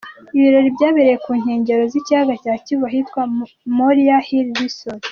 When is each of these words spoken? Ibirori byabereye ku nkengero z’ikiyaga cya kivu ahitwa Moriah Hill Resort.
Ibirori 0.37 0.69
byabereye 0.75 1.15
ku 1.23 1.31
nkengero 1.39 1.83
z’ikiyaga 1.91 2.33
cya 2.43 2.53
kivu 2.63 2.83
ahitwa 2.89 3.21
Moriah 3.77 4.23
Hill 4.27 4.47
Resort. 4.61 5.03